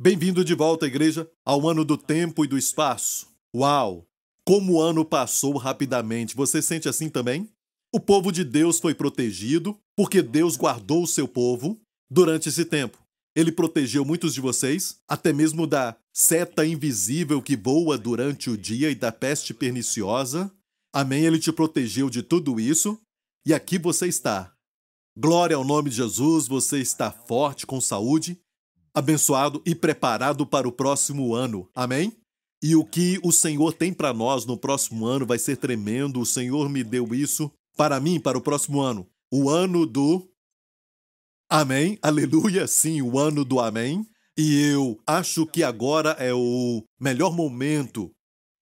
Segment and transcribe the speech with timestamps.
[0.00, 3.26] Bem-vindo de volta, igreja, ao ano do tempo e do espaço.
[3.52, 4.06] Uau!
[4.44, 6.36] Como o ano passou rapidamente.
[6.36, 7.50] Você sente assim também?
[7.92, 12.96] O povo de Deus foi protegido porque Deus guardou o seu povo durante esse tempo.
[13.34, 18.92] Ele protegeu muitos de vocês, até mesmo da seta invisível que voa durante o dia
[18.92, 20.48] e da peste perniciosa.
[20.94, 21.24] Amém?
[21.24, 23.00] Ele te protegeu de tudo isso
[23.44, 24.54] e aqui você está.
[25.18, 28.38] Glória ao nome de Jesus, você está forte, com saúde
[28.98, 31.70] abençoado e preparado para o próximo ano.
[31.72, 32.12] Amém?
[32.60, 36.20] E o que o Senhor tem para nós no próximo ano vai ser tremendo.
[36.20, 39.08] O Senhor me deu isso para mim, para o próximo ano.
[39.32, 40.28] O ano do.
[41.48, 41.96] Amém?
[42.02, 42.66] Aleluia!
[42.66, 44.04] Sim, o ano do Amém.
[44.36, 48.12] E eu acho que agora é o melhor momento.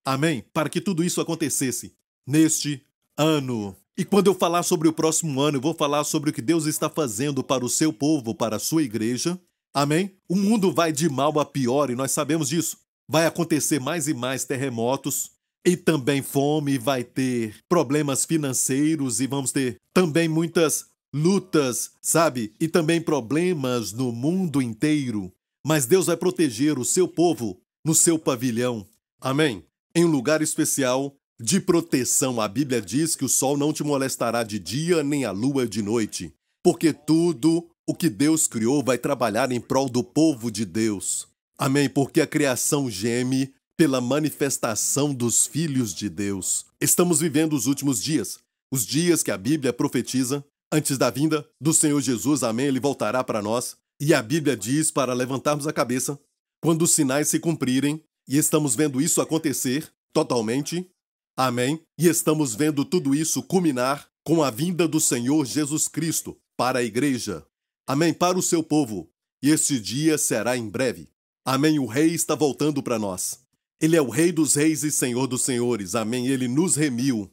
[0.05, 0.45] Amém?
[0.53, 1.95] Para que tudo isso acontecesse
[2.27, 2.85] neste
[3.16, 3.75] ano.
[3.97, 6.66] E quando eu falar sobre o próximo ano, eu vou falar sobre o que Deus
[6.66, 9.41] está fazendo para o seu povo, para a sua igreja
[9.77, 10.16] Amém?
[10.27, 12.79] O mundo vai de mal a pior e nós sabemos disso.
[13.07, 15.32] Vai acontecer mais e mais terremotos
[15.66, 22.54] e também fome, vai ter problemas financeiros e vamos ter também muitas lutas, sabe?
[22.59, 25.30] E também problemas no mundo inteiro.
[25.63, 28.87] Mas Deus vai proteger o seu povo no seu pavilhão.
[29.21, 29.63] Amém?
[29.95, 32.41] Em um lugar especial de proteção.
[32.41, 35.82] A Bíblia diz que o sol não te molestará de dia nem a lua de
[35.82, 36.32] noite,
[36.63, 41.29] porque tudo o que Deus criou vai trabalhar em prol do povo de Deus.
[41.56, 41.88] Amém?
[41.88, 46.66] Porque a criação geme pela manifestação dos filhos de Deus.
[46.80, 48.38] Estamos vivendo os últimos dias,
[48.73, 52.42] os dias que a Bíblia profetiza antes da vinda do Senhor Jesus.
[52.42, 52.66] Amém?
[52.66, 53.76] Ele voltará para nós.
[54.01, 56.18] E a Bíblia diz para levantarmos a cabeça
[56.60, 60.90] quando os sinais se cumprirem, e estamos vendo isso acontecer totalmente.
[61.37, 61.80] Amém?
[61.98, 66.82] E estamos vendo tudo isso culminar com a vinda do Senhor Jesus Cristo para a
[66.82, 67.47] igreja.
[67.87, 69.09] Amém para o seu povo.
[69.42, 71.09] E esse dia será em breve.
[71.44, 71.78] Amém.
[71.78, 73.38] O Rei está voltando para nós.
[73.81, 75.94] Ele é o Rei dos Reis e Senhor dos Senhores.
[75.94, 76.26] Amém.
[76.26, 77.31] Ele nos remiu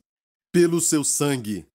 [0.51, 1.65] pelo seu sangue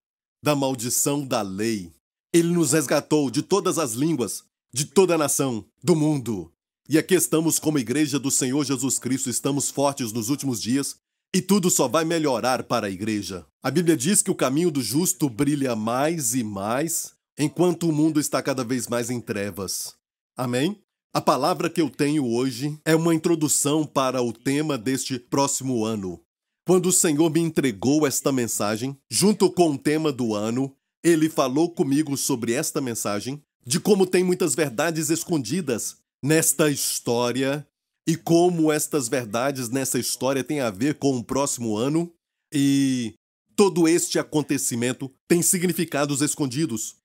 [0.43, 1.91] da maldição da lei.
[2.33, 6.53] Ele nos resgatou de todas as línguas, de toda a nação, do mundo.
[6.89, 10.97] E aqui estamos como igreja do Senhor Jesus Cristo, estamos fortes nos últimos dias
[11.35, 13.45] e tudo só vai melhorar para a igreja.
[13.63, 18.19] A Bíblia diz que o caminho do justo brilha mais e mais enquanto o mundo
[18.19, 19.95] está cada vez mais em trevas.
[20.37, 20.83] Amém?
[21.15, 26.21] A palavra que eu tenho hoje é uma introdução para o tema deste próximo ano.
[26.67, 31.71] Quando o Senhor me entregou esta mensagem, junto com o tema do ano, ele falou
[31.71, 37.67] comigo sobre esta mensagem, de como tem muitas verdades escondidas nesta história
[38.07, 42.13] e como estas verdades nessa história têm a ver com o próximo ano
[42.53, 43.15] e
[43.57, 46.98] todo este acontecimento tem significados escondidos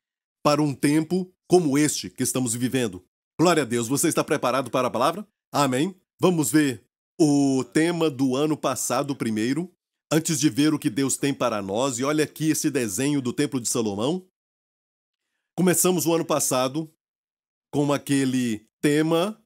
[0.43, 3.03] para um tempo como este que estamos vivendo.
[3.39, 5.25] Glória a Deus, você está preparado para a palavra?
[5.51, 5.95] Amém.
[6.19, 6.85] Vamos ver
[7.19, 9.73] o tema do ano passado primeiro,
[10.11, 11.97] antes de ver o que Deus tem para nós.
[11.97, 14.27] E olha aqui esse desenho do Templo de Salomão.
[15.57, 16.93] Começamos o ano passado
[17.71, 19.41] com aquele tema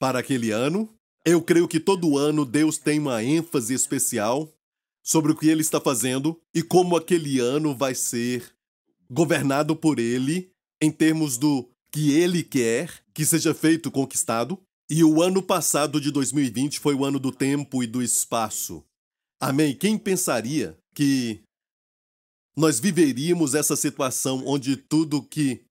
[0.00, 0.92] para aquele ano.
[1.24, 4.52] Eu creio que todo ano Deus tem uma ênfase especial
[5.04, 8.55] sobre o que ele está fazendo e como aquele ano vai ser
[9.10, 10.50] governado por ele
[10.80, 14.60] em termos do que ele quer que seja feito conquistado.
[14.88, 18.84] E o ano passado de 2020 foi o ano do tempo e do espaço.
[19.40, 19.74] Amém?
[19.74, 21.40] Quem pensaria que
[22.56, 25.64] nós viveríamos essa situação onde tudo que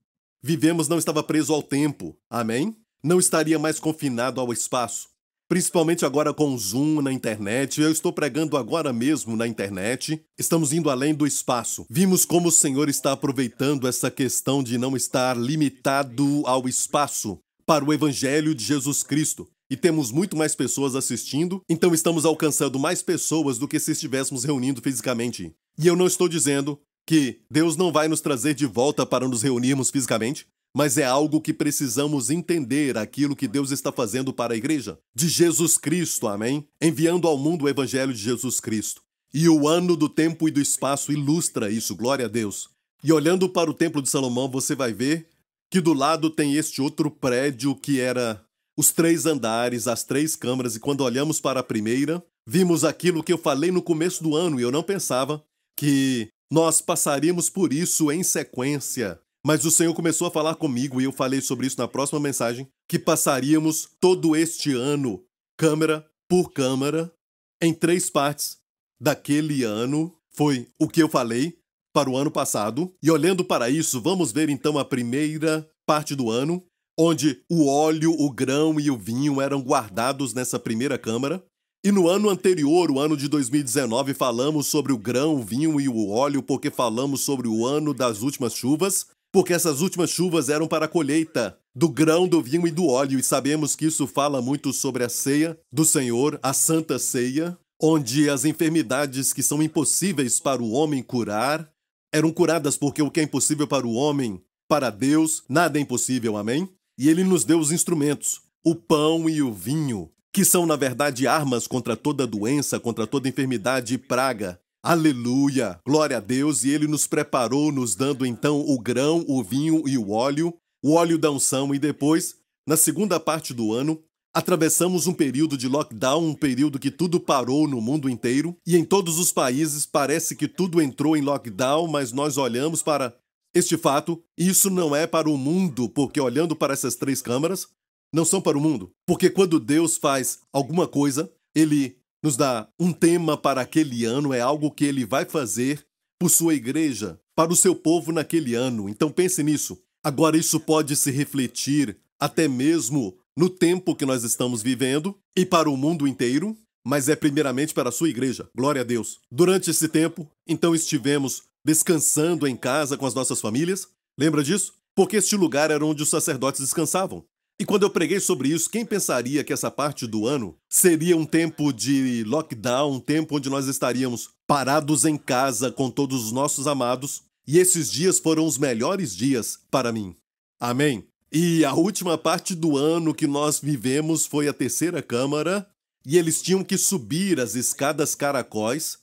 [0.43, 2.15] vivemos não estava preso ao tempo?
[2.29, 2.75] Amém?
[3.03, 5.14] Não estaria mais confinado ao espaço
[5.47, 7.81] principalmente agora com o Zoom na internet.
[7.81, 10.21] Eu estou pregando agora mesmo na internet.
[10.37, 11.85] Estamos indo além do espaço.
[11.89, 17.83] Vimos como o Senhor está aproveitando essa questão de não estar limitado ao espaço para
[17.83, 19.47] o Evangelho de Jesus Cristo.
[19.69, 24.43] E temos muito mais pessoas assistindo, então estamos alcançando mais pessoas do que se estivéssemos
[24.43, 25.51] reunindo fisicamente.
[25.77, 29.41] E eu não estou dizendo que Deus não vai nos trazer de volta para nos
[29.41, 34.57] reunirmos fisicamente mas é algo que precisamos entender aquilo que Deus está fazendo para a
[34.57, 36.67] igreja de Jesus Cristo, amém?
[36.81, 39.01] Enviando ao mundo o evangelho de Jesus Cristo.
[39.33, 42.69] E o ano do tempo e do espaço ilustra isso, glória a Deus.
[43.01, 45.29] E olhando para o templo de Salomão, você vai ver
[45.71, 48.43] que do lado tem este outro prédio que era
[48.77, 53.31] os três andares, as três câmaras, e quando olhamos para a primeira, vimos aquilo que
[53.31, 55.41] eu falei no começo do ano e eu não pensava
[55.77, 59.21] que nós passaríamos por isso em sequência.
[59.45, 62.67] Mas o Senhor começou a falar comigo e eu falei sobre isso na próxima mensagem,
[62.89, 65.23] que passaríamos todo este ano,
[65.55, 67.13] câmera por câmera,
[67.61, 68.57] em três partes
[68.99, 70.11] daquele ano.
[70.31, 71.59] Foi o que eu falei
[71.93, 72.91] para o ano passado.
[73.03, 76.63] E olhando para isso, vamos ver então a primeira parte do ano.
[76.97, 81.45] onde o óleo, o grão e o vinho eram guardados nessa primeira câmara.
[81.85, 85.87] E no ano anterior, o ano de 2019, falamos sobre o grão, o vinho e
[85.87, 90.65] o óleo, porque falamos sobre o ano das últimas chuvas, porque essas últimas chuvas eram
[90.65, 94.41] para a colheita do grão, do vinho e do óleo, e sabemos que isso fala
[94.41, 100.39] muito sobre a ceia do Senhor, a santa ceia, onde as enfermidades que são impossíveis
[100.39, 101.69] para o homem curar
[102.13, 106.37] eram curadas porque o que é impossível para o homem, para Deus, nada é impossível,
[106.37, 106.69] amém?
[106.97, 111.27] E ele nos deu os instrumentos, o pão e o vinho, que são na verdade
[111.27, 114.57] armas contra toda doença, contra toda enfermidade e praga.
[114.87, 115.79] Aleluia!
[115.83, 116.63] Glória a Deus!
[116.63, 120.53] E ele nos preparou, nos dando então o grão, o vinho e o óleo,
[120.83, 122.35] o óleo da unção, e depois,
[122.67, 123.99] na segunda parte do ano,
[124.31, 128.83] Atravessamos um período de lockdown, um período que tudo parou no mundo inteiro, e em
[128.83, 133.15] todos os países parece que tudo entrou em lockdown, mas nós olhamos para
[133.55, 137.65] este fato, e isso não é para o mundo, porque olhando para essas três câmaras,
[138.13, 138.91] não são para o mundo.
[139.07, 144.41] Porque quando Deus faz alguma coisa, ele nos dá um tema para aquele ano, é
[144.41, 145.85] algo que ele vai fazer
[146.19, 148.89] por sua igreja, para o seu povo naquele ano.
[148.89, 149.79] Então pense nisso.
[150.03, 155.69] Agora, isso pode se refletir até mesmo no tempo que nós estamos vivendo e para
[155.69, 158.49] o mundo inteiro, mas é primeiramente para a sua igreja.
[158.57, 159.19] Glória a Deus.
[159.31, 163.87] Durante esse tempo, então estivemos descansando em casa com as nossas famílias.
[164.17, 164.73] Lembra disso?
[164.95, 167.23] Porque este lugar era onde os sacerdotes descansavam.
[167.57, 171.25] E quando eu preguei sobre isso, quem pensaria que essa parte do ano seria um
[171.25, 176.67] tempo de lockdown, um tempo onde nós estaríamos parados em casa com todos os nossos
[176.67, 177.23] amados?
[177.47, 180.13] E esses dias foram os melhores dias para mim.
[180.59, 181.07] Amém.
[181.31, 185.65] E a última parte do ano que nós vivemos foi a terceira câmara,
[186.05, 188.97] e eles tinham que subir as escadas caracóis.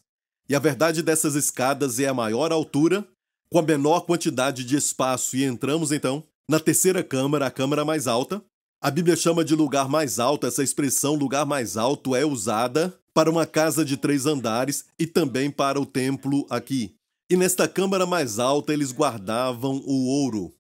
[0.49, 3.06] E a verdade dessas escadas é a maior altura,
[3.50, 8.06] com a menor quantidade de espaço, e entramos então na terceira câmara, a câmara mais
[8.06, 8.44] alta.
[8.78, 13.31] A Bíblia chama de lugar mais alto, essa expressão lugar mais alto é usada para
[13.31, 16.94] uma casa de três andares e também para o templo aqui.
[17.31, 20.54] E nesta câmara mais alta eles guardavam o ouro.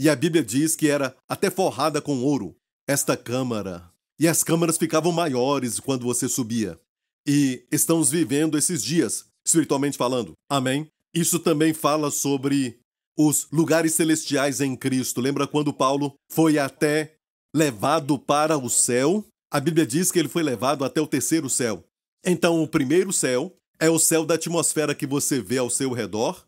[0.00, 2.56] E a Bíblia diz que era até forrada com ouro,
[2.88, 3.88] esta câmara.
[4.18, 6.76] E as câmaras ficavam maiores quando você subia.
[7.24, 10.32] E estamos vivendo esses dias, espiritualmente falando.
[10.50, 10.88] Amém?
[11.14, 12.80] Isso também fala sobre
[13.16, 15.20] os lugares celestiais em Cristo.
[15.20, 17.16] Lembra quando Paulo foi até
[17.54, 19.24] levado para o céu?
[19.50, 21.84] A Bíblia diz que ele foi levado até o terceiro céu.
[22.24, 26.46] Então, o primeiro céu é o céu da atmosfera que você vê ao seu redor,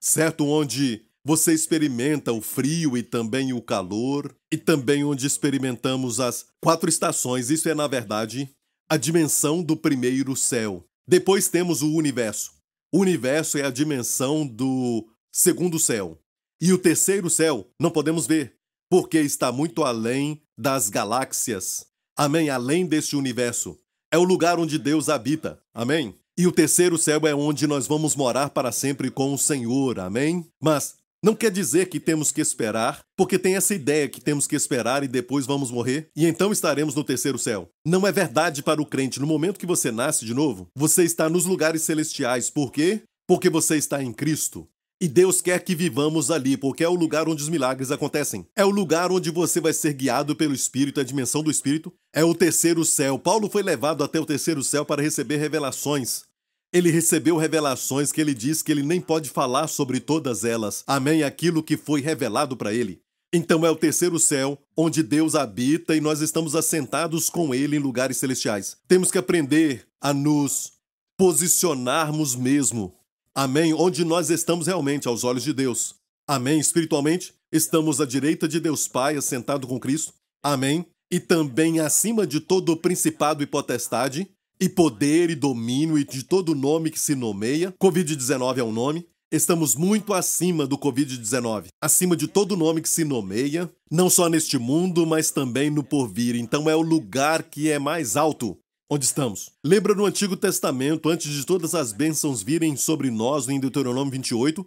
[0.00, 0.46] certo?
[0.46, 6.88] Onde você experimenta o frio e também o calor, e também onde experimentamos as quatro
[6.88, 7.50] estações.
[7.50, 8.48] Isso é, na verdade,
[8.88, 10.84] a dimensão do primeiro céu.
[11.06, 12.52] Depois temos o universo.
[12.92, 16.18] O universo é a dimensão do segundo céu.
[16.60, 18.54] E o terceiro céu não podemos ver,
[18.90, 21.86] porque está muito além das galáxias.
[22.16, 22.50] Amém?
[22.50, 23.78] Além deste universo.
[24.12, 25.60] É o lugar onde Deus habita.
[25.72, 26.14] Amém?
[26.36, 30.00] E o terceiro céu é onde nós vamos morar para sempre com o Senhor.
[30.00, 30.46] Amém?
[30.60, 34.56] Mas não quer dizer que temos que esperar, porque tem essa ideia que temos que
[34.56, 37.68] esperar e depois vamos morrer e então estaremos no terceiro céu.
[37.86, 39.20] Não é verdade para o crente.
[39.20, 42.48] No momento que você nasce de novo, você está nos lugares celestiais.
[42.48, 43.02] Por quê?
[43.28, 44.66] Porque você está em Cristo.
[45.00, 48.46] E Deus quer que vivamos ali, porque é o lugar onde os milagres acontecem.
[48.54, 51.92] É o lugar onde você vai ser guiado pelo Espírito, a dimensão do Espírito.
[52.12, 53.18] É o terceiro céu.
[53.18, 56.24] Paulo foi levado até o terceiro céu para receber revelações
[56.72, 60.84] ele recebeu revelações que ele diz que ele nem pode falar sobre todas elas.
[60.86, 61.24] Amém?
[61.24, 63.02] Aquilo que foi revelado para ele.
[63.32, 67.80] Então é o terceiro céu, onde Deus habita e nós estamos assentados com Ele em
[67.80, 68.76] lugares celestiais.
[68.88, 70.72] Temos que aprender a nos
[71.16, 72.92] posicionarmos mesmo.
[73.34, 73.72] Amém?
[73.72, 75.94] Onde nós estamos realmente aos olhos de Deus.
[76.28, 76.58] Amém?
[76.58, 80.12] Espiritualmente, estamos à direita de Deus Pai, assentado com Cristo.
[80.42, 80.84] Amém?
[81.10, 84.28] E também acima de todo o principado e potestade,
[84.60, 87.72] e poder e domínio e de todo nome que se nomeia.
[87.80, 89.06] Covid-19 é um nome.
[89.32, 94.58] Estamos muito acima do Covid-19, acima de todo nome que se nomeia, não só neste
[94.58, 96.34] mundo, mas também no porvir.
[96.34, 98.58] Então é o lugar que é mais alto
[98.90, 99.52] onde estamos.
[99.64, 104.66] Lembra no Antigo Testamento, antes de todas as bênçãos virem sobre nós, em Deuteronômio 28?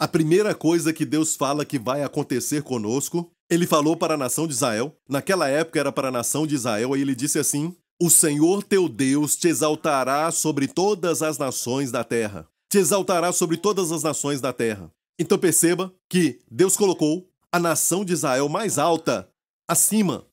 [0.00, 4.46] A primeira coisa que Deus fala que vai acontecer conosco, ele falou para a nação
[4.46, 4.96] de Israel.
[5.08, 8.88] Naquela época era para a nação de Israel, e ele disse assim: o Senhor teu
[8.88, 12.48] Deus te exaltará sobre todas as nações da terra.
[12.70, 14.90] Te exaltará sobre todas as nações da terra.
[15.18, 19.28] Então perceba que Deus colocou a nação de Israel mais alta,
[19.68, 20.24] acima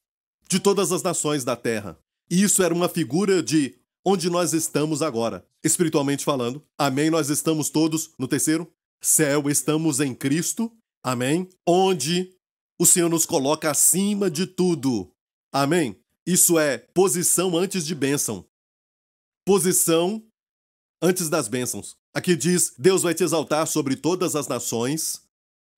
[0.48, 1.98] de todas as nações da terra.
[2.30, 6.64] Isso era uma figura de onde nós estamos agora, espiritualmente falando.
[6.78, 7.10] Amém?
[7.10, 10.72] Nós estamos todos no terceiro céu, estamos em Cristo.
[11.04, 11.48] Amém?
[11.68, 12.34] Onde
[12.78, 15.10] O Senhor nos coloca acima de tudo.
[15.52, 15.98] Amém?
[16.26, 18.46] Isso é posição antes de bênção.
[19.46, 20.22] Posição
[21.02, 21.96] antes das bênçãos.
[22.14, 25.22] Aqui diz: Deus vai te exaltar sobre todas as nações,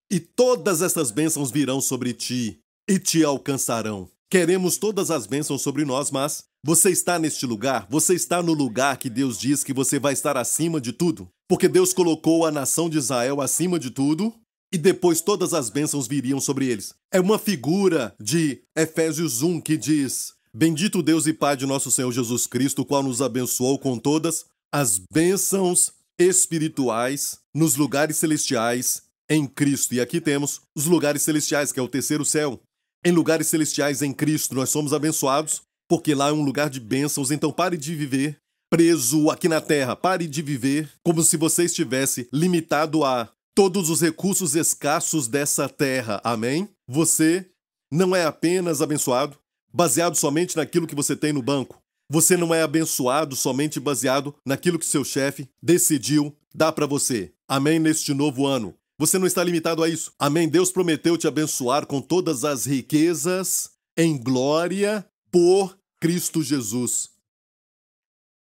[0.10, 4.10] e todas essas bênçãos virão sobre ti e te alcançarão.
[4.30, 7.88] Queremos todas as bênçãos sobre nós, mas você está neste lugar?
[7.90, 11.30] Você está no lugar que Deus diz que você vai estar acima de tudo?
[11.48, 14.34] Porque Deus colocou a nação de Israel acima de tudo
[14.70, 16.94] e depois todas as bênçãos viriam sobre eles.
[17.10, 22.12] É uma figura de Efésios 1 que diz: Bendito Deus e Pai de nosso Senhor
[22.12, 24.44] Jesus Cristo, qual nos abençoou com todas
[24.74, 29.94] as bênçãos espirituais nos lugares celestiais em Cristo.
[29.94, 32.60] E aqui temos os lugares celestiais, que é o terceiro céu.
[33.06, 37.32] Em lugares celestiais em Cristo nós somos abençoados, porque lá é um lugar de bênçãos.
[37.32, 38.38] Então pare de viver
[38.70, 39.96] preso aqui na terra.
[39.96, 46.22] Pare de viver como se você estivesse limitado a todos os recursos escassos dessa terra.
[46.24, 46.70] Amém?
[46.88, 47.46] Você
[47.92, 49.38] não é apenas abençoado
[49.74, 51.82] baseado somente naquilo que você tem no banco.
[52.10, 57.34] Você não é abençoado somente baseado naquilo que seu chefe decidiu dar para você.
[57.48, 58.74] Amém neste novo ano.
[59.00, 60.12] Você não está limitado a isso.
[60.18, 60.50] Amém.
[60.50, 67.10] Deus prometeu te abençoar com todas as riquezas em glória por Cristo Jesus.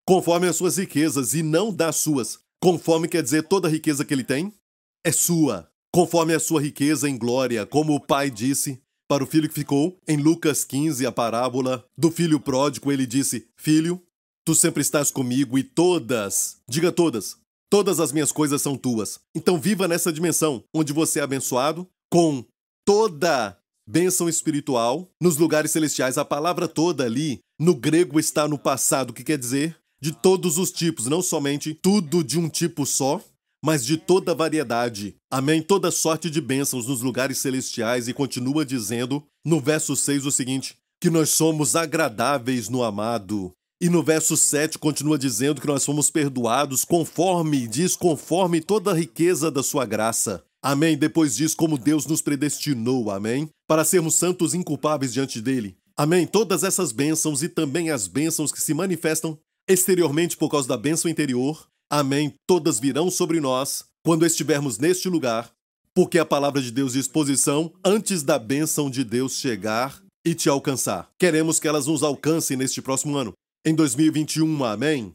[0.06, 2.38] Conforme as suas riquezas e não das suas.
[2.60, 4.52] Conforme quer dizer toda a riqueza que ele tem
[5.04, 5.70] é sua.
[5.92, 9.98] Conforme a sua riqueza em glória, como o pai disse para o filho que ficou,
[10.06, 14.02] em Lucas 15, a parábola do filho pródigo, ele disse: Filho,
[14.44, 17.36] tu sempre estás comigo e todas, diga todas,
[17.70, 19.20] todas as minhas coisas são tuas.
[19.34, 22.44] Então viva nessa dimensão, onde você é abençoado com
[22.84, 26.18] toda bênção espiritual nos lugares celestiais.
[26.18, 30.70] A palavra toda ali, no grego, está no passado, que quer dizer de todos os
[30.70, 33.20] tipos, não somente tudo de um tipo só,
[33.64, 35.16] mas de toda variedade.
[35.30, 35.60] Amém?
[35.60, 40.76] Toda sorte de bênçãos nos lugares celestiais e continua dizendo no verso 6 o seguinte:
[41.00, 43.52] que nós somos agradáveis no amado.
[43.80, 48.94] E no verso 7 continua dizendo que nós fomos perdoados conforme, diz, conforme toda a
[48.94, 50.42] riqueza da sua graça.
[50.62, 50.96] Amém?
[50.96, 53.48] Depois diz como Deus nos predestinou, amém?
[53.68, 55.76] Para sermos santos inculpáveis diante dele.
[55.96, 56.26] Amém?
[56.26, 61.10] Todas essas bênçãos e também as bênçãos que se manifestam exteriormente por causa da bênção
[61.10, 62.34] interior, Amém.
[62.46, 65.50] Todas virão sobre nós quando estivermos neste lugar,
[65.94, 70.50] porque a palavra de Deus diz posição antes da bênção de Deus chegar e te
[70.50, 71.08] alcançar.
[71.18, 73.32] Queremos que elas nos alcancem neste próximo ano,
[73.68, 74.64] em 2021.
[74.64, 75.14] Amém.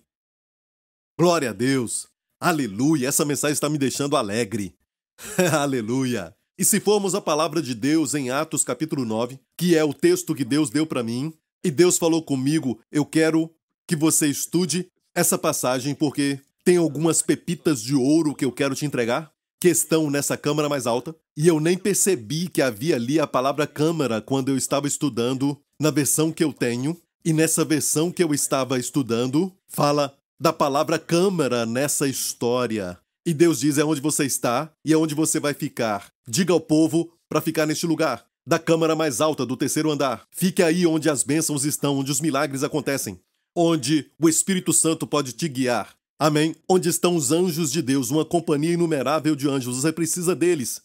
[1.17, 2.07] Glória a Deus.
[2.39, 3.07] Aleluia.
[3.07, 4.75] Essa mensagem está me deixando alegre.
[5.51, 6.35] Aleluia.
[6.57, 10.35] E se formos a palavra de Deus em Atos capítulo 9, que é o texto
[10.35, 11.33] que Deus deu para mim,
[11.63, 13.49] e Deus falou comigo, eu quero
[13.87, 18.85] que você estude essa passagem porque tem algumas pepitas de ouro que eu quero te
[18.85, 23.25] entregar, que estão nessa câmara mais alta, e eu nem percebi que havia ali a
[23.25, 28.23] palavra câmara quando eu estava estudando na versão que eu tenho, e nessa versão que
[28.23, 32.97] eu estava estudando, fala da palavra câmara nessa história.
[33.25, 36.11] E Deus diz é onde você está e é onde você vai ficar.
[36.27, 40.25] Diga ao povo para ficar neste lugar, da câmara mais alta do terceiro andar.
[40.31, 43.19] Fique aí onde as bênçãos estão, onde os milagres acontecem,
[43.55, 46.55] onde o Espírito Santo pode te guiar, Amém.
[46.69, 49.75] Onde estão os anjos de Deus, uma companhia inumerável de anjos.
[49.75, 50.81] Você precisa deles.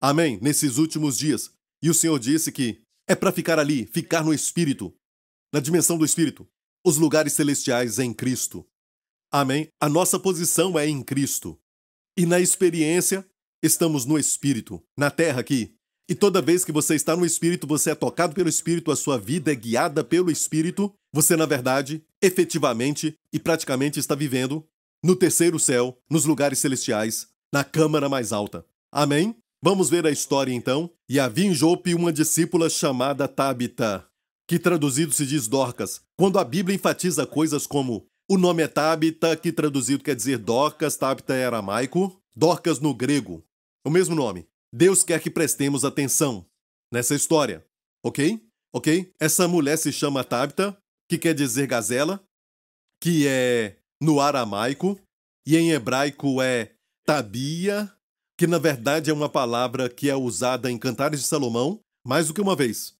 [0.00, 0.38] Amém.
[0.40, 1.50] Nesses últimos dias.
[1.82, 4.94] E o Senhor disse que é para ficar ali, ficar no Espírito,
[5.52, 6.48] na dimensão do Espírito,
[6.84, 8.66] os lugares celestiais em Cristo.
[9.30, 9.68] Amém.
[9.80, 11.58] A nossa posição é em Cristo.
[12.16, 13.26] E na experiência,
[13.62, 15.74] estamos no Espírito, na terra aqui.
[16.08, 19.18] E toda vez que você está no Espírito, você é tocado pelo Espírito, a sua
[19.18, 24.66] vida é guiada pelo Espírito, você, na verdade, efetivamente e praticamente está vivendo
[25.04, 28.64] no terceiro céu, nos lugares celestiais, na câmara mais alta.
[28.90, 29.36] Amém?
[29.62, 30.90] Vamos ver a história então.
[31.08, 34.08] E havia em Jope uma discípula chamada Tabita,
[34.48, 36.00] que traduzido se diz Dorcas.
[36.18, 40.96] Quando a Bíblia enfatiza coisas como o nome é Tabita, que traduzido quer dizer Dorcas,
[40.96, 43.44] Tabita é aramaico, Dorcas no grego,
[43.86, 44.48] o mesmo nome.
[44.74, 46.46] Deus quer que prestemos atenção
[46.92, 47.64] nessa história,
[48.02, 48.42] ok?
[48.74, 49.12] Ok?
[49.20, 50.76] Essa mulher se chama Tabita,
[51.08, 52.22] que quer dizer gazela,
[53.02, 54.98] que é no aramaico,
[55.46, 56.74] e em hebraico é
[57.06, 57.90] tabia,
[58.38, 62.34] que na verdade é uma palavra que é usada em Cantares de Salomão mais do
[62.34, 62.97] que uma vez.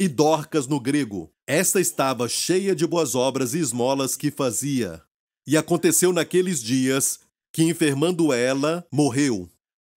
[0.00, 1.28] E Dorcas no grego.
[1.44, 5.02] Esta estava cheia de boas obras e esmolas que fazia.
[5.44, 7.18] E aconteceu naqueles dias
[7.52, 9.50] que, enfermando ela, morreu.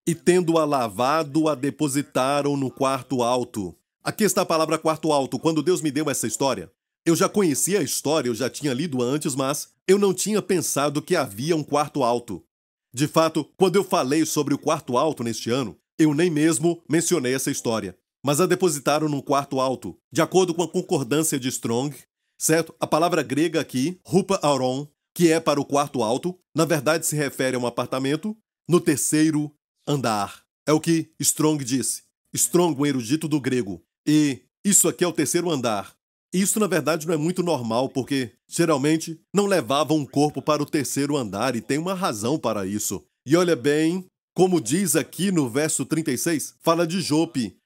[0.08, 3.76] E tendo-a lavado, a depositaram no quarto alto.
[4.04, 5.38] Aqui está a palavra quarto alto.
[5.38, 6.72] Quando Deus me deu essa história,
[7.06, 11.00] eu já conhecia a história, eu já tinha lido antes, mas eu não tinha pensado
[11.00, 12.44] que havia um quarto alto.
[12.92, 17.36] De fato, quando eu falei sobre o quarto alto neste ano, eu nem mesmo mencionei
[17.36, 17.96] essa história.
[18.24, 19.98] Mas a depositaram num quarto alto.
[20.12, 21.96] De acordo com a concordância de Strong,
[22.38, 22.74] certo?
[22.80, 27.16] A palavra grega aqui, rupa auron, que é para o quarto alto, na verdade se
[27.16, 28.36] refere a um apartamento
[28.68, 29.52] no terceiro
[29.88, 30.44] andar.
[30.68, 32.04] É o que Strong disse.
[32.34, 33.84] Strong, um erudito do grego.
[34.08, 35.94] E isso aqui é o terceiro andar.
[36.34, 40.66] Isso, na verdade, não é muito normal, porque geralmente não levavam um corpo para o
[40.66, 43.04] terceiro andar e tem uma razão para isso.
[43.26, 47.58] E olha bem, como diz aqui no verso 36, fala de Jope.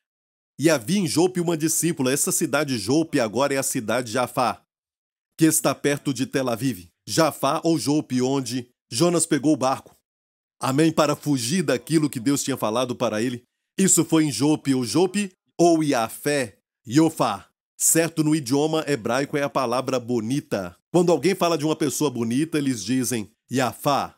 [0.57, 2.11] E havia em Jope uma discípula.
[2.11, 4.61] Essa cidade Jope agora é a cidade de Jafá,
[5.37, 6.87] que está perto de Tel Aviv.
[7.07, 9.95] Jafá ou Jope, onde Jonas pegou o barco.
[10.59, 10.91] Amém?
[10.91, 13.43] Para fugir daquilo que Deus tinha falado para ele.
[13.77, 16.57] Isso foi em Jope ou Jope ou Iafé,
[16.87, 17.49] Iofá.
[17.77, 20.77] Certo, no idioma hebraico é a palavra bonita.
[20.91, 24.15] Quando alguém fala de uma pessoa bonita, eles dizem Yafá,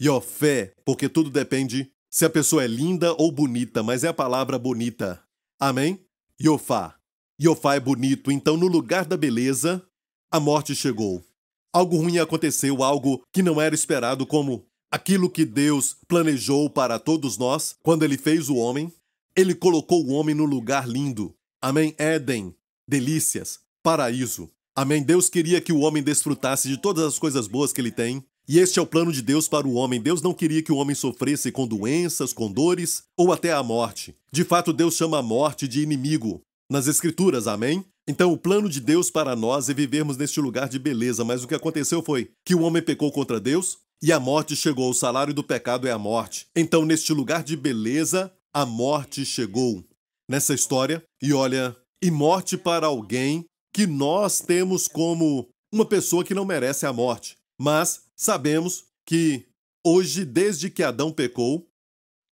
[0.00, 4.58] Yofé, porque tudo depende se a pessoa é linda ou bonita, mas é a palavra
[4.58, 5.22] bonita.
[5.58, 6.04] Amém?
[6.40, 6.96] Yofá.
[7.40, 9.82] Yofá é bonito, então no lugar da beleza,
[10.30, 11.24] a morte chegou.
[11.72, 17.36] Algo ruim aconteceu, algo que não era esperado, como aquilo que Deus planejou para todos
[17.36, 18.92] nós quando ele fez o homem.
[19.34, 21.34] Ele colocou o homem no lugar lindo.
[21.60, 21.94] Amém?
[21.98, 22.54] Éden,
[22.88, 24.50] delícias, paraíso.
[24.74, 25.02] Amém?
[25.02, 28.24] Deus queria que o homem desfrutasse de todas as coisas boas que ele tem.
[28.48, 30.00] E este é o plano de Deus para o homem.
[30.00, 34.14] Deus não queria que o homem sofresse com doenças, com dores ou até a morte.
[34.32, 36.40] De fato, Deus chama a morte de inimigo.
[36.70, 37.84] Nas Escrituras, amém?
[38.08, 41.48] Então, o plano de Deus para nós é vivermos neste lugar de beleza, mas o
[41.48, 44.90] que aconteceu foi que o homem pecou contra Deus e a morte chegou.
[44.90, 46.46] O salário do pecado é a morte.
[46.54, 49.84] Então, neste lugar de beleza, a morte chegou.
[50.30, 56.34] Nessa história, e olha, e morte para alguém que nós temos como uma pessoa que
[56.34, 57.36] não merece a morte.
[57.60, 59.46] Mas sabemos que
[59.84, 61.70] hoje, desde que Adão pecou,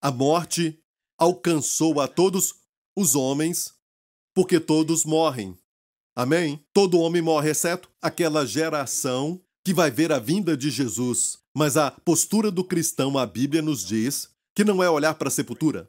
[0.03, 0.83] a morte
[1.19, 2.55] alcançou a todos
[2.97, 3.75] os homens,
[4.35, 5.57] porque todos morrem.
[6.17, 6.64] Amém?
[6.73, 11.38] Todo homem morre, exceto aquela geração que vai ver a vinda de Jesus.
[11.57, 15.31] Mas a postura do cristão, a Bíblia nos diz que não é olhar para a
[15.31, 15.88] sepultura.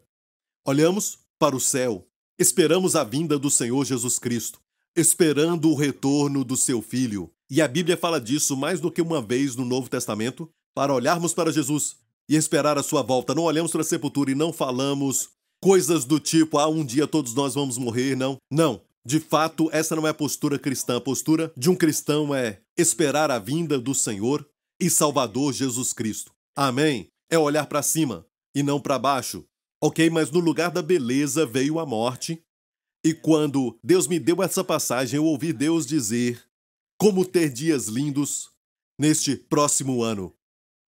[0.66, 4.60] Olhamos para o céu, Esperamos a vinda do Senhor Jesus Cristo,
[4.94, 7.32] esperando o retorno do seu Filho.
[7.50, 11.34] E a Bíblia fala disso mais do que uma vez no Novo Testamento, para olharmos
[11.34, 11.98] para Jesus
[12.30, 13.36] e esperar a sua volta.
[13.36, 15.30] Não olhamos para a sepultura e não falamos
[15.62, 18.38] coisas do tipo, ah, um dia todos nós vamos morrer, não.
[18.52, 18.82] Não.
[19.06, 20.98] De fato, essa não é a postura cristã.
[20.98, 24.48] A postura de um cristão é esperar a vinda do Senhor
[24.82, 26.32] e Salvador Jesus Cristo.
[26.56, 27.08] Amém.
[27.30, 29.46] É olhar para cima e não para baixo.
[29.82, 32.42] Ok, mas no lugar da beleza veio a morte.
[33.06, 36.44] E quando Deus me deu essa passagem, eu ouvi Deus dizer
[36.98, 38.50] como ter dias lindos
[39.00, 40.34] neste próximo ano.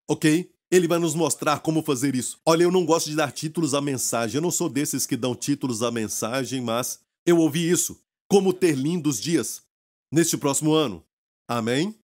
[0.10, 0.52] Ok?
[0.70, 2.39] Ele vai nos mostrar como fazer isso.
[2.46, 4.36] Olha, eu não gosto de dar títulos à mensagem.
[4.36, 8.02] Eu não sou desses que dão títulos à mensagem, mas eu ouvi isso.
[8.30, 9.63] Como ter lindos dias
[10.12, 11.04] neste próximo ano.
[11.48, 11.96] Amém?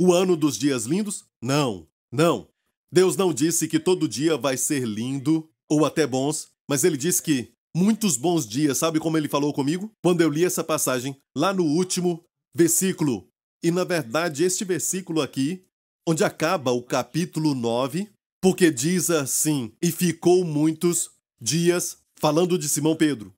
[0.00, 1.24] O ano dos dias lindos?
[1.42, 2.48] Não, não.
[2.90, 7.20] Deus não disse que todo dia vai ser lindo ou até bons, mas ele diz
[7.20, 9.92] que muitos bons dias, sabe como ele falou comigo?
[10.02, 12.24] Quando eu li essa passagem, lá no último
[12.58, 13.28] versículo.
[13.62, 15.64] E na verdade, este versículo aqui,
[16.06, 18.10] onde acaba o capítulo 9,
[18.42, 23.32] porque diz assim: E ficou muitos dias, falando de Simão Pedro,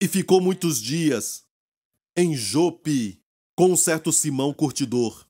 [0.00, 1.44] e ficou muitos dias
[2.16, 3.20] em Jope
[3.56, 5.26] com um certo Simão curtidor,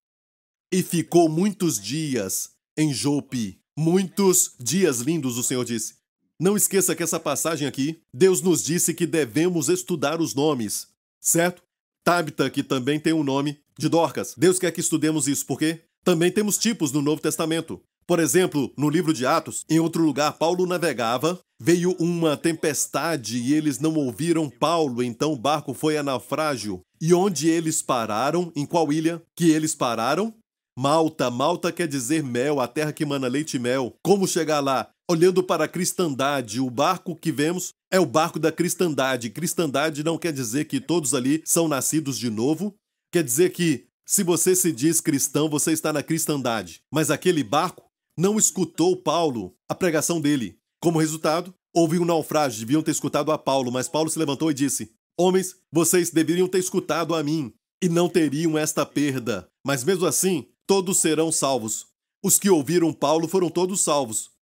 [0.70, 5.96] e ficou muitos dias em Jope Muitos dias lindos, o Senhor disse.
[6.40, 10.88] Não esqueça que essa passagem aqui, Deus nos disse que devemos estudar os nomes,
[11.20, 11.62] certo?
[12.06, 14.32] Tabita, que também tem um nome de Dorcas.
[14.38, 17.82] Deus quer que estudemos isso, porque também temos tipos no Novo Testamento.
[18.06, 23.52] Por exemplo, no livro de Atos, em outro lugar, Paulo navegava, veio uma tempestade e
[23.52, 26.80] eles não ouviram Paulo, então o barco foi a naufrágio.
[27.00, 28.52] E onde eles pararam?
[28.54, 30.32] Em qual ilha que eles pararam?
[30.78, 33.96] Malta, Malta quer dizer mel, a terra que mana leite e mel.
[34.00, 34.88] Como chegar lá?
[35.08, 39.30] Olhando para a cristandade, o barco que vemos é o barco da cristandade.
[39.30, 42.74] Cristandade não quer dizer que todos ali são nascidos de novo,
[43.12, 46.82] quer dizer que se você se diz cristão, você está na cristandade.
[46.92, 47.84] Mas aquele barco
[48.18, 50.58] não escutou Paulo, a pregação dele.
[50.80, 54.54] Como resultado, houve um naufrágio, deviam ter escutado a Paulo, mas Paulo se levantou e
[54.54, 59.48] disse: Homens, vocês deveriam ter escutado a mim e não teriam esta perda.
[59.64, 61.86] Mas mesmo assim, todos serão salvos.
[62.24, 64.35] Os que ouviram Paulo foram todos salvos.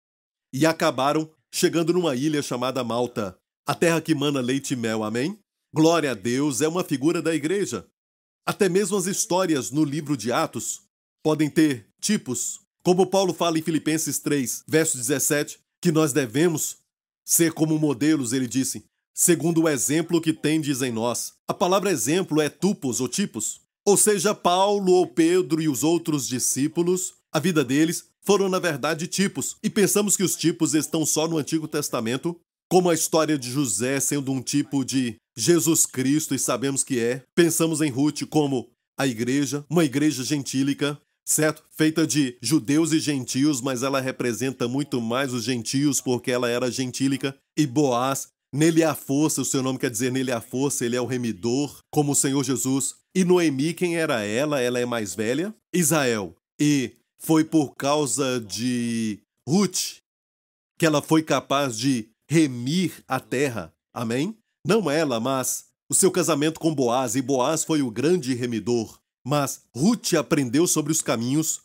[0.54, 3.36] E acabaram chegando numa ilha chamada Malta,
[3.66, 5.36] a terra que mana leite e mel, amém?
[5.74, 7.84] Glória a Deus é uma figura da igreja.
[8.46, 10.82] Até mesmo as histórias no livro de Atos
[11.24, 16.76] podem ter tipos, como Paulo fala em Filipenses 3, verso 17, que nós devemos
[17.26, 21.32] ser como modelos, ele disse, segundo o exemplo que tendes em nós.
[21.48, 23.60] A palavra exemplo é tupos ou tipos.
[23.84, 29.08] Ou seja, Paulo ou Pedro e os outros discípulos, a vida deles foram na verdade
[29.08, 29.56] tipos.
[29.62, 32.38] E pensamos que os tipos estão só no Antigo Testamento,
[32.70, 37.22] como a história de José sendo um tipo de Jesus Cristo, e sabemos que é.
[37.34, 41.64] Pensamos em Ruth como a igreja, uma igreja gentílica, certo?
[41.76, 46.70] Feita de judeus e gentios, mas ela representa muito mais os gentios porque ela era
[46.70, 47.36] gentílica.
[47.58, 51.00] E Boaz, nele há força, o seu nome quer dizer nele há força, ele é
[51.00, 52.94] o remidor, como o Senhor Jesus.
[53.12, 54.60] E Noemi, quem era ela?
[54.60, 55.52] Ela é mais velha.
[55.74, 56.36] Israel.
[56.60, 56.92] E
[57.24, 60.02] foi por causa de Ruth
[60.78, 63.74] que ela foi capaz de remir a terra.
[63.94, 64.36] Amém?
[64.66, 68.98] Não ela, mas o seu casamento com Boaz, e Boaz foi o grande remidor.
[69.26, 71.62] Mas Ruth aprendeu sobre os caminhos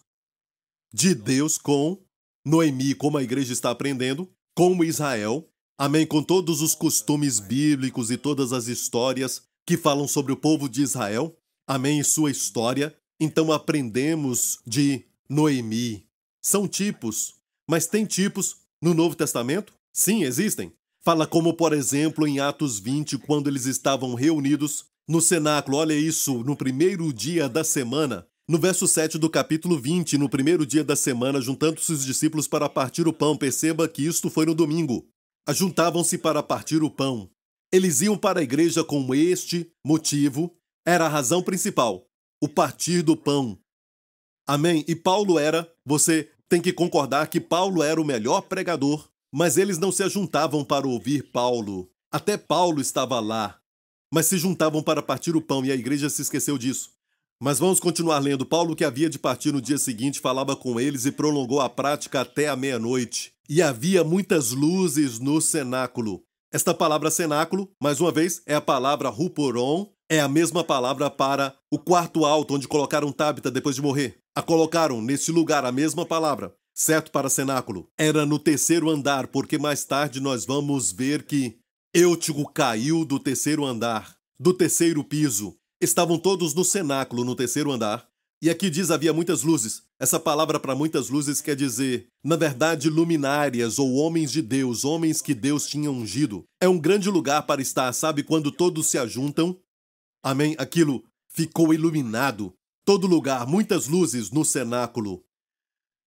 [0.94, 2.02] de Deus com
[2.46, 5.50] Noemi, como a igreja está aprendendo, como Israel.
[5.78, 6.06] Amém?
[6.08, 10.82] Com todos os costumes bíblicos e todas as histórias que falam sobre o povo de
[10.82, 11.38] Israel.
[11.68, 12.00] Amém?
[12.00, 12.96] E sua história.
[13.20, 16.08] Então aprendemos de Noemi.
[16.42, 17.36] São tipos,
[17.70, 19.74] mas tem tipos no Novo Testamento?
[19.94, 20.72] Sim, existem.
[21.02, 26.44] Fala como, por exemplo, em Atos 20, quando eles estavam reunidos no cenáculo, olha isso,
[26.44, 28.28] no primeiro dia da semana.
[28.48, 32.68] No verso 7 do capítulo 20, no primeiro dia da semana, juntando-se os discípulos para
[32.68, 35.08] partir o pão, perceba que isto foi no domingo.
[35.48, 37.30] Ajuntavam-se para partir o pão.
[37.72, 42.08] Eles iam para a igreja com este motivo, era a razão principal,
[42.42, 43.60] o partir do pão.
[44.50, 44.84] Amém?
[44.88, 49.78] E Paulo era, você tem que concordar que Paulo era o melhor pregador mas eles
[49.78, 51.90] não se ajuntavam para ouvir Paulo.
[52.12, 53.60] Até Paulo estava lá.
[54.12, 56.90] Mas se juntavam para partir o pão e a igreja se esqueceu disso.
[57.40, 58.46] Mas vamos continuar lendo.
[58.46, 62.22] Paulo, que havia de partir no dia seguinte, falava com eles e prolongou a prática
[62.22, 63.34] até a meia-noite.
[63.48, 66.24] E havia muitas luzes no cenáculo.
[66.52, 71.56] Esta palavra cenáculo, mais uma vez, é a palavra ruporon, é a mesma palavra para
[71.72, 74.18] o quarto alto onde colocaram Tábita depois de morrer.
[74.36, 77.90] A colocaram nesse lugar a mesma palavra certo para cenáculo.
[77.98, 81.58] Era no terceiro andar, porque mais tarde nós vamos ver que
[81.94, 85.58] Eutico caiu do terceiro andar, do terceiro piso.
[85.82, 88.08] Estavam todos no cenáculo, no terceiro andar.
[88.42, 89.84] E aqui diz havia muitas luzes.
[90.00, 95.22] Essa palavra para muitas luzes quer dizer, na verdade, luminárias ou homens de Deus, homens
[95.22, 96.46] que Deus tinha ungido.
[96.62, 98.24] É um grande lugar para estar, sabe?
[98.24, 99.60] Quando todos se ajuntam.
[100.24, 100.56] Amém?
[100.58, 102.54] Aquilo ficou iluminado.
[102.86, 105.24] Todo lugar, muitas luzes no cenáculo.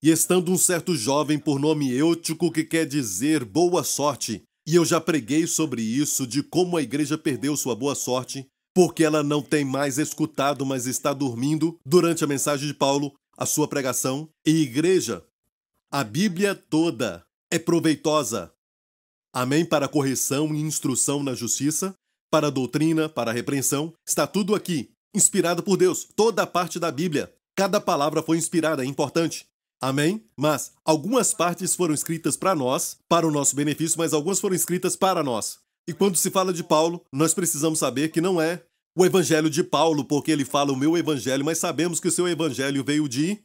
[0.02, 4.84] E estando um certo jovem por nome Eutico, que quer dizer boa sorte, e eu
[4.84, 9.42] já preguei sobre isso, de como a igreja perdeu sua boa sorte, porque ela não
[9.42, 14.28] tem mais escutado, mas está dormindo durante a mensagem de Paulo, a sua pregação.
[14.46, 15.24] E igreja,
[15.90, 18.52] a Bíblia toda é proveitosa.
[19.32, 19.64] Amém?
[19.64, 21.94] Para correção e instrução na justiça,
[22.32, 27.30] para doutrina, para repreensão, está tudo aqui, inspirado por Deus, toda a parte da Bíblia.
[27.54, 29.46] Cada palavra foi inspirada, é importante.
[29.78, 30.24] Amém?
[30.34, 34.96] Mas algumas partes foram escritas para nós, para o nosso benefício, mas algumas foram escritas
[34.96, 35.58] para nós.
[35.86, 38.64] E quando se fala de Paulo, nós precisamos saber que não é
[38.96, 42.26] o evangelho de Paulo, porque ele fala o meu evangelho, mas sabemos que o seu
[42.26, 43.42] evangelho veio de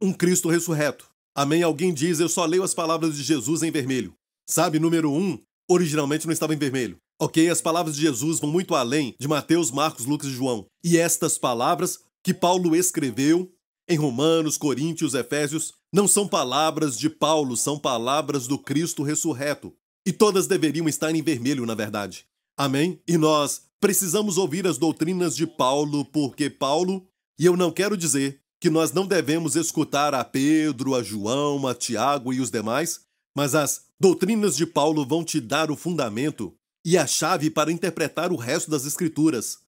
[0.00, 1.10] um Cristo ressurreto.
[1.36, 1.62] Amém?
[1.62, 4.14] Alguém diz, eu só leio as palavras de Jesus em vermelho.
[4.48, 6.98] Sabe, número um, originalmente não estava em vermelho.
[7.20, 10.66] Ok, as palavras de Jesus vão muito além de Mateus, Marcos, Lucas e João.
[10.82, 13.52] E estas palavras que Paulo escreveu
[13.88, 19.72] em Romanos, Coríntios, Efésios, não são palavras de Paulo, são palavras do Cristo ressurreto.
[20.06, 22.26] E todas deveriam estar em vermelho, na verdade.
[22.56, 23.00] Amém?
[23.06, 27.06] E nós precisamos ouvir as doutrinas de Paulo, porque Paulo,
[27.38, 31.74] e eu não quero dizer que nós não devemos escutar a Pedro, a João, a
[31.74, 33.00] Tiago e os demais,
[33.36, 38.30] mas as doutrinas de Paulo vão te dar o fundamento e a chave para interpretar
[38.30, 39.58] o resto das Escrituras.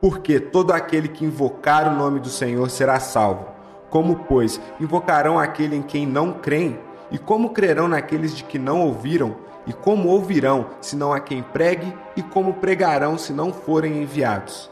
[0.00, 3.48] Porque todo aquele que invocar o nome do Senhor será salvo.
[3.90, 6.78] Como, pois, invocarão aquele em quem não creem?
[7.10, 9.36] E como crerão naqueles de que não ouviram?
[9.66, 11.92] E como ouvirão, se não há quem pregue?
[12.16, 14.70] E como pregarão, se não forem enviados?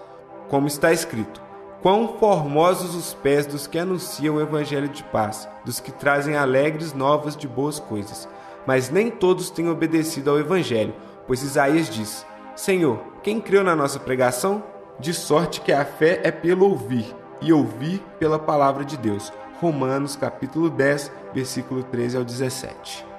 [0.48, 1.42] Como está escrito:
[1.82, 6.92] Quão formosos os pés dos que anunciam o evangelho de paz, dos que trazem alegres
[6.92, 8.28] novas de boas coisas.
[8.66, 10.94] Mas nem todos têm obedecido ao evangelho,
[11.26, 14.62] pois Isaías diz: Senhor, quem creu na nossa pregação?
[14.98, 19.32] de sorte que a fé é pelo ouvir, e ouvir pela palavra de Deus.
[19.60, 23.15] Romanos capítulo 10, versículo 13 ao 17.